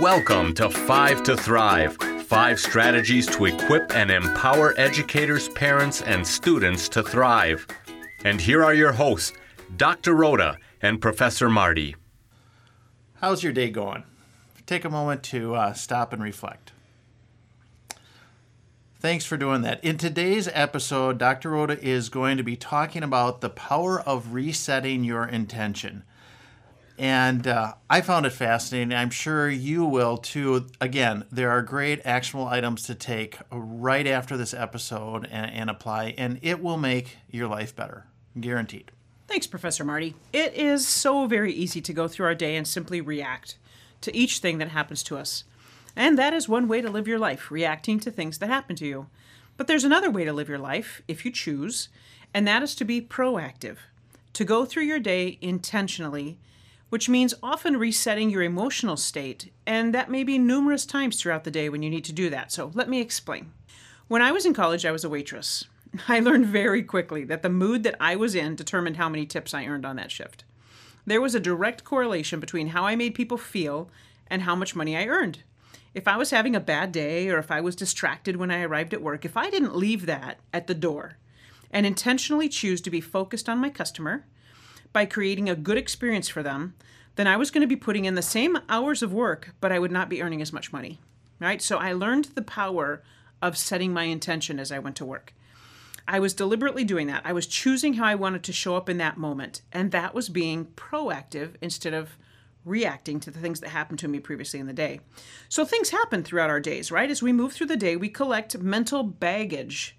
[0.00, 1.96] Welcome to Five to Thrive
[2.28, 7.66] five strategies to equip and empower educators, parents, and students to thrive.
[8.22, 9.32] And here are your hosts,
[9.76, 10.14] Dr.
[10.14, 11.96] Rhoda and Professor Marty.
[13.14, 14.04] How's your day going?
[14.66, 16.70] Take a moment to uh, stop and reflect.
[19.00, 19.82] Thanks for doing that.
[19.82, 21.50] In today's episode, Dr.
[21.50, 26.04] Rhoda is going to be talking about the power of resetting your intention.
[26.98, 28.92] And uh, I found it fascinating.
[28.92, 30.66] I'm sure you will too.
[30.80, 36.14] Again, there are great actionable items to take right after this episode and, and apply,
[36.18, 38.06] and it will make your life better.
[38.38, 38.90] Guaranteed.
[39.28, 40.16] Thanks, Professor Marty.
[40.32, 43.58] It is so very easy to go through our day and simply react
[44.00, 45.44] to each thing that happens to us.
[45.94, 48.86] And that is one way to live your life, reacting to things that happen to
[48.86, 49.06] you.
[49.56, 51.88] But there's another way to live your life, if you choose,
[52.34, 53.76] and that is to be proactive,
[54.32, 56.38] to go through your day intentionally
[56.90, 61.50] which means often resetting your emotional state, and that may be numerous times throughout the
[61.50, 62.50] day when you need to do that.
[62.50, 63.52] So let me explain.
[64.08, 65.66] When I was in college, I was a waitress.
[66.08, 69.52] I learned very quickly that the mood that I was in determined how many tips
[69.52, 70.44] I earned on that shift.
[71.06, 73.90] There was a direct correlation between how I made people feel
[74.26, 75.42] and how much money I earned.
[75.94, 78.92] If I was having a bad day or if I was distracted when I arrived
[78.92, 81.16] at work, if I didn't leave that at the door
[81.70, 84.24] and intentionally choose to be focused on my customer,
[84.92, 86.74] by creating a good experience for them,
[87.16, 89.78] then I was going to be putting in the same hours of work, but I
[89.78, 91.00] would not be earning as much money.
[91.40, 91.62] Right?
[91.62, 93.02] So I learned the power
[93.40, 95.34] of setting my intention as I went to work.
[96.08, 97.22] I was deliberately doing that.
[97.24, 100.30] I was choosing how I wanted to show up in that moment, and that was
[100.30, 102.16] being proactive instead of
[102.64, 105.00] reacting to the things that happened to me previously in the day.
[105.48, 107.10] So things happen throughout our days, right?
[107.10, 109.97] As we move through the day, we collect mental baggage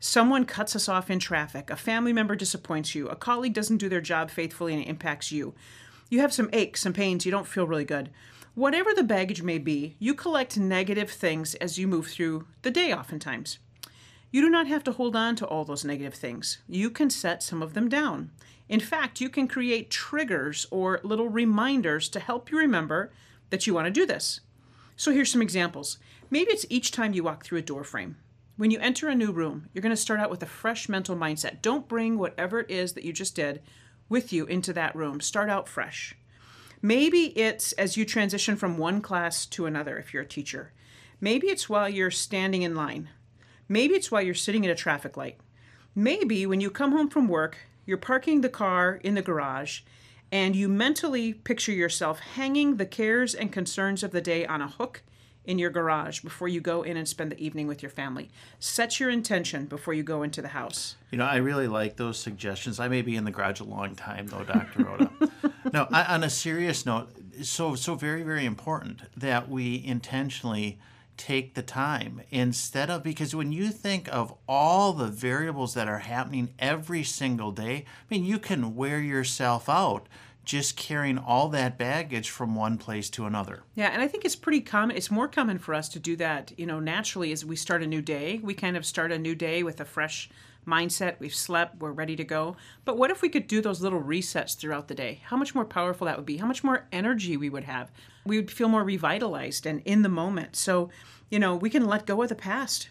[0.00, 1.70] Someone cuts us off in traffic.
[1.70, 3.08] A family member disappoints you.
[3.08, 5.54] A colleague doesn't do their job faithfully and it impacts you.
[6.08, 8.10] You have some aches, some pains, you don't feel really good.
[8.54, 12.92] Whatever the baggage may be, you collect negative things as you move through the day,
[12.92, 13.58] oftentimes.
[14.30, 16.58] You do not have to hold on to all those negative things.
[16.68, 18.30] You can set some of them down.
[18.68, 23.10] In fact, you can create triggers or little reminders to help you remember
[23.50, 24.40] that you want to do this.
[24.96, 25.98] So here's some examples.
[26.30, 28.16] Maybe it's each time you walk through a door frame.
[28.58, 31.14] When you enter a new room, you're going to start out with a fresh mental
[31.14, 31.62] mindset.
[31.62, 33.62] Don't bring whatever it is that you just did
[34.08, 35.20] with you into that room.
[35.20, 36.16] Start out fresh.
[36.82, 40.72] Maybe it's as you transition from one class to another if you're a teacher.
[41.20, 43.10] Maybe it's while you're standing in line.
[43.68, 45.38] Maybe it's while you're sitting at a traffic light.
[45.94, 49.82] Maybe when you come home from work, you're parking the car in the garage
[50.32, 54.66] and you mentally picture yourself hanging the cares and concerns of the day on a
[54.66, 55.04] hook
[55.48, 58.28] in your garage before you go in and spend the evening with your family.
[58.60, 60.96] Set your intention before you go into the house.
[61.10, 62.78] You know, I really like those suggestions.
[62.78, 64.84] I may be in the garage a long time, though, Dr.
[64.84, 65.10] Rhoda.
[65.72, 67.08] no, I, on a serious note,
[67.42, 70.78] so so very very important that we intentionally
[71.16, 75.98] take the time instead of because when you think of all the variables that are
[75.98, 80.08] happening every single day, I mean, you can wear yourself out
[80.48, 83.62] just carrying all that baggage from one place to another.
[83.74, 84.96] Yeah, and I think it's pretty common.
[84.96, 87.86] It's more common for us to do that, you know, naturally as we start a
[87.86, 88.40] new day.
[88.42, 90.30] We kind of start a new day with a fresh
[90.66, 91.20] mindset.
[91.20, 92.56] We've slept, we're ready to go.
[92.86, 95.20] But what if we could do those little resets throughout the day?
[95.26, 96.38] How much more powerful that would be?
[96.38, 97.90] How much more energy we would have?
[98.24, 100.56] We would feel more revitalized and in the moment.
[100.56, 100.88] So,
[101.28, 102.88] you know, we can let go of the past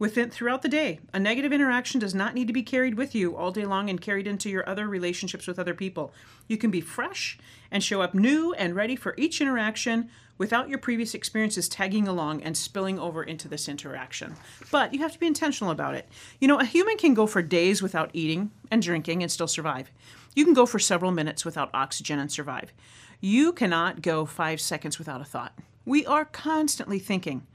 [0.00, 0.98] within throughout the day.
[1.12, 4.00] A negative interaction does not need to be carried with you all day long and
[4.00, 6.12] carried into your other relationships with other people.
[6.48, 7.38] You can be fresh
[7.70, 12.42] and show up new and ready for each interaction without your previous experiences tagging along
[12.42, 14.34] and spilling over into this interaction.
[14.72, 16.08] But you have to be intentional about it.
[16.40, 19.90] You know, a human can go for days without eating and drinking and still survive.
[20.34, 22.72] You can go for several minutes without oxygen and survive.
[23.20, 25.58] You cannot go 5 seconds without a thought.
[25.84, 27.46] We are constantly thinking.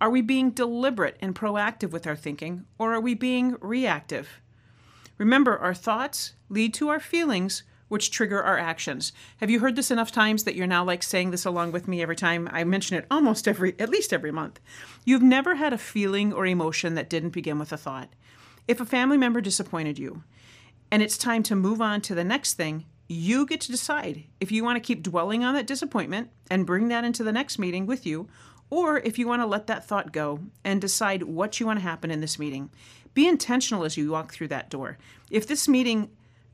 [0.00, 4.40] Are we being deliberate and proactive with our thinking, or are we being reactive?
[5.18, 9.12] Remember, our thoughts lead to our feelings, which trigger our actions.
[9.38, 12.00] Have you heard this enough times that you're now like saying this along with me
[12.00, 14.60] every time I mention it almost every, at least every month?
[15.04, 18.10] You've never had a feeling or emotion that didn't begin with a thought.
[18.68, 20.22] If a family member disappointed you
[20.92, 24.52] and it's time to move on to the next thing, you get to decide if
[24.52, 27.86] you want to keep dwelling on that disappointment and bring that into the next meeting
[27.86, 28.28] with you,
[28.70, 31.82] or if you want to let that thought go and decide what you want to
[31.82, 32.70] happen in this meeting.
[33.14, 34.98] Be intentional as you walk through that door.
[35.30, 36.10] If this meeting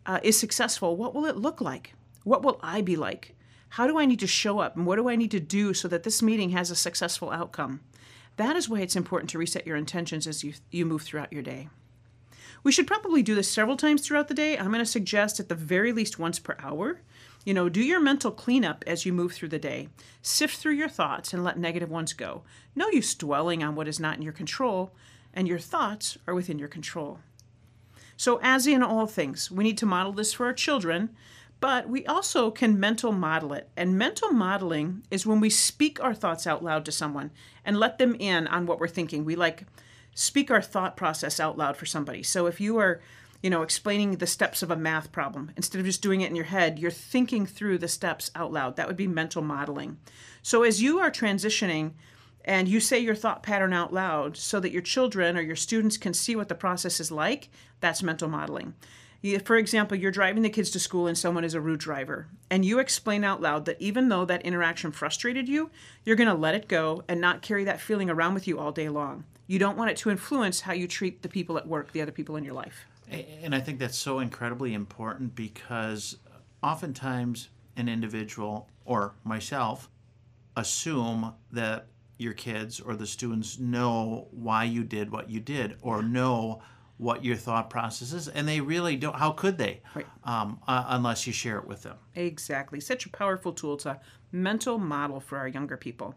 [0.07, 1.95] uh, is successful, what will it look like?
[2.23, 3.35] What will I be like?
[3.71, 4.77] How do I need to show up?
[4.77, 7.81] And what do I need to do so that this meeting has a successful outcome?
[8.37, 11.43] That is why it's important to reset your intentions as you, you move throughout your
[11.43, 11.69] day.
[12.65, 14.57] We should probably do this several times throughout the day.
[14.57, 17.03] I'm going to suggest at the very least once per hour.
[17.45, 19.91] You know, do your mental cleanup as you move through the day.
[20.23, 22.43] Sift through your thoughts and let negative ones go.
[22.75, 24.95] No use dwelling on what is not in your control,
[25.35, 27.19] and your thoughts are within your control.
[28.17, 31.11] So, as in all things, we need to model this for our children,
[31.61, 33.69] but we also can mental model it.
[33.77, 37.31] And mental modeling is when we speak our thoughts out loud to someone
[37.63, 39.27] and let them in on what we're thinking.
[39.27, 39.67] We like
[40.15, 42.23] speak our thought process out loud for somebody.
[42.23, 43.01] So, if you are
[43.45, 45.51] you know, explaining the steps of a math problem.
[45.55, 48.77] Instead of just doing it in your head, you're thinking through the steps out loud.
[48.77, 49.99] That would be mental modeling.
[50.41, 51.93] So as you are transitioning
[52.43, 55.99] and you say your thought pattern out loud so that your children or your students
[55.99, 57.51] can see what the process is like,
[57.81, 58.73] that's mental modeling.
[59.45, 62.65] For example, you're driving the kids to school and someone is a rude driver, and
[62.65, 65.71] you explain out loud that even though that interaction frustrated you,
[66.03, 68.73] you're going to let it go and not carry that feeling around with you all
[68.73, 69.25] day long.
[69.47, 72.13] You don't want it to influence how you treat the people at work, the other
[72.13, 72.87] people in your life.
[73.11, 76.17] And I think that's so incredibly important because
[76.63, 79.91] oftentimes an individual or myself
[80.57, 81.87] assume that
[82.19, 86.63] your kids or the students know why you did what you did or know
[86.97, 90.07] what your thought process is and they really don't how could they right.
[90.23, 93.99] um, uh, unless you share it with them exactly such a powerful tool to
[94.31, 96.15] mental model for our younger people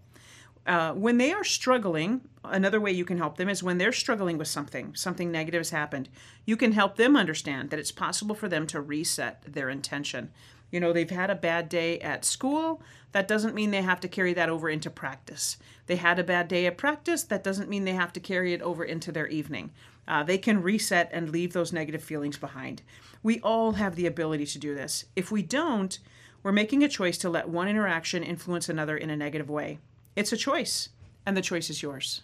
[0.67, 4.37] uh, when they are struggling, another way you can help them is when they're struggling
[4.37, 6.09] with something, something negative has happened,
[6.45, 10.29] you can help them understand that it's possible for them to reset their intention.
[10.69, 12.81] You know, they've had a bad day at school.
[13.13, 15.55] That doesn't mean they have to carry that over into practice.
[15.85, 17.23] They had a bad day at practice.
[17.23, 19.71] That doesn't mean they have to carry it over into their evening.
[20.05, 22.81] Uh, they can reset and leave those negative feelings behind.
[23.23, 25.05] We all have the ability to do this.
[25.15, 25.97] If we don't,
[26.43, 29.79] we're making a choice to let one interaction influence another in a negative way.
[30.17, 30.89] It's a choice,
[31.27, 32.23] and the choice is yours.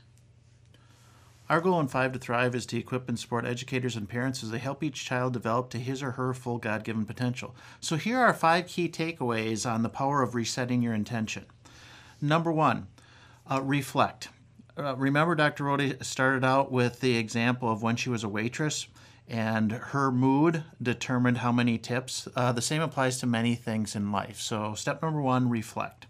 [1.47, 4.49] Our goal in Five to Thrive is to equip and support educators and parents as
[4.49, 7.55] they help each child develop to his or her full God given potential.
[7.79, 11.45] So, here are five key takeaways on the power of resetting your intention.
[12.19, 12.87] Number one,
[13.45, 14.29] uh, reflect.
[14.75, 15.65] Uh, remember, Dr.
[15.65, 18.87] Rhoda started out with the example of when she was a waitress
[19.27, 22.27] and her mood determined how many tips.
[22.35, 24.39] Uh, the same applies to many things in life.
[24.39, 26.07] So, step number one, reflect.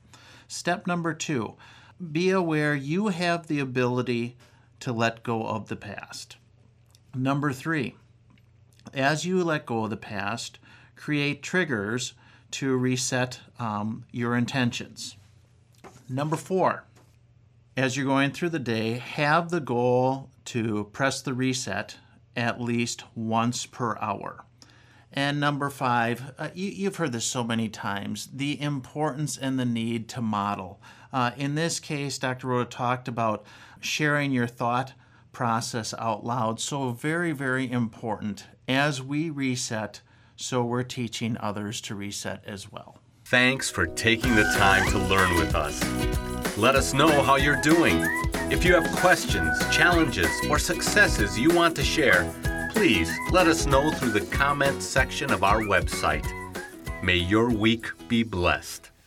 [0.54, 1.56] Step number two
[2.12, 4.38] be aware you have the ability
[4.80, 6.38] to let go of the past.
[7.16, 7.96] Number three,
[8.94, 10.60] as you let go of the past,
[10.96, 12.14] create triggers
[12.52, 15.16] to reset um, your intentions.
[16.08, 16.84] Number four,
[17.76, 21.98] as you're going through the day, have the goal to press the reset
[22.36, 24.46] at least once per hour.
[25.14, 29.66] And number five, uh, you, have heard this so many times the importance and the
[29.66, 30.82] need to model.
[31.12, 32.48] Uh, in this case, Dr.
[32.48, 33.46] Rhoda talked about
[33.80, 34.94] sharing your thought
[35.32, 36.60] process out loud.
[36.60, 38.46] So, very, very important.
[38.68, 40.02] As we reset,
[40.36, 42.98] so we're teaching others to reset as well.
[43.26, 45.80] Thanks for taking the time to learn with us.
[46.58, 48.04] Let us know how you're doing.
[48.52, 52.32] If you have questions, challenges, or successes you want to share,
[52.74, 56.26] please let us know through the comments section of our website.
[57.04, 58.93] May your week be blessed.